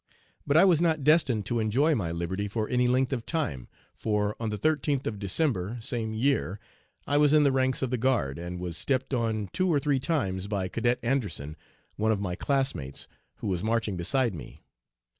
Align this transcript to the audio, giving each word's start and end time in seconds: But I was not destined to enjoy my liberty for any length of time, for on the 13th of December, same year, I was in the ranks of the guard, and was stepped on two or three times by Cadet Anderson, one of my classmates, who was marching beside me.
But 0.47 0.57
I 0.57 0.65
was 0.65 0.81
not 0.81 1.03
destined 1.03 1.45
to 1.45 1.59
enjoy 1.59 1.93
my 1.93 2.11
liberty 2.11 2.47
for 2.47 2.67
any 2.67 2.87
length 2.87 3.13
of 3.13 3.23
time, 3.23 3.67
for 3.93 4.35
on 4.39 4.49
the 4.49 4.57
13th 4.57 5.05
of 5.05 5.19
December, 5.19 5.77
same 5.79 6.11
year, 6.11 6.59
I 7.05 7.17
was 7.17 7.33
in 7.33 7.43
the 7.43 7.51
ranks 7.51 7.83
of 7.83 7.91
the 7.91 7.99
guard, 7.99 8.39
and 8.39 8.59
was 8.59 8.77
stepped 8.77 9.13
on 9.13 9.49
two 9.53 9.69
or 9.71 9.79
three 9.79 9.99
times 9.99 10.47
by 10.47 10.69
Cadet 10.69 10.97
Anderson, 11.03 11.55
one 11.97 12.11
of 12.11 12.19
my 12.19 12.33
classmates, 12.33 13.07
who 13.35 13.47
was 13.47 13.63
marching 13.63 13.95
beside 13.95 14.33
me. 14.33 14.63